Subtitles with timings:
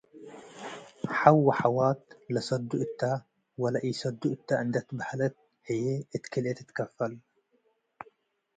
[1.17, 2.03] ሐው ወሐዋት
[2.33, 2.99] ለሰዱ እተ
[3.61, 5.35] ወለኢሰዱ እተ እንዴ ትበሀለት
[5.67, 5.83] ህዬ
[6.15, 7.13] እት ክልኤ ትትከፈል።